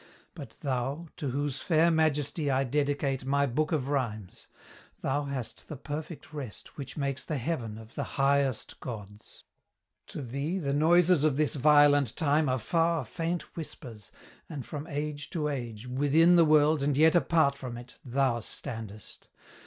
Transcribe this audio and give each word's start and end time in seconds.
But 0.33 0.57
thou, 0.61 1.09
To 1.17 1.29
whose 1.29 1.61
fair 1.61 1.91
majesty 1.91 2.49
I 2.49 2.63
dedicate 2.63 3.23
My 3.23 3.45
book 3.45 3.71
of 3.71 3.87
rhymes 3.87 4.47
thou 5.01 5.25
hast 5.25 5.67
the 5.67 5.77
perfect 5.77 6.33
rest 6.33 6.75
Which 6.75 6.97
makes 6.97 7.23
the 7.23 7.37
heaven 7.37 7.77
of 7.77 7.93
the 7.93 8.03
highest 8.17 8.79
gods! 8.79 9.43
To 10.07 10.23
thee 10.23 10.57
the 10.57 10.73
noises 10.73 11.23
of 11.23 11.37
this 11.37 11.53
violent 11.53 12.15
time 12.15 12.49
Are 12.49 12.57
far, 12.57 13.05
faint 13.05 13.55
whispers; 13.55 14.11
and, 14.49 14.65
from 14.65 14.87
age 14.87 15.29
to 15.29 15.47
age, 15.49 15.85
Within 15.87 16.35
the 16.35 16.45
world 16.45 16.81
and 16.81 16.97
yet 16.97 17.15
apart 17.15 17.55
from 17.55 17.77
it, 17.77 17.97
Thou 18.03 18.39
standest! 18.39 19.27